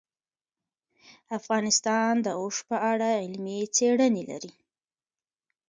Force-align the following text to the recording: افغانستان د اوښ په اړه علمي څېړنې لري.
افغانستان 1.39 2.13
د 2.25 2.27
اوښ 2.41 2.57
په 2.69 2.77
اړه 2.91 3.09
علمي 3.23 3.59
څېړنې 3.75 4.23
لري. 4.29 4.51